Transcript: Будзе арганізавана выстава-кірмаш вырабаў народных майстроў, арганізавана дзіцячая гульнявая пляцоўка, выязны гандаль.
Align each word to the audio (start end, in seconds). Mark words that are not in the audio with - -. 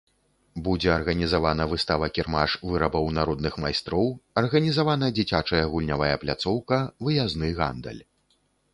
Будзе 0.67 0.89
арганізавана 0.93 1.67
выстава-кірмаш 1.73 2.51
вырабаў 2.71 3.05
народных 3.19 3.53
майстроў, 3.67 4.11
арганізавана 4.45 5.13
дзіцячая 5.21 5.63
гульнявая 5.75 6.13
пляцоўка, 6.25 6.85
выязны 7.07 7.57
гандаль. 7.63 8.03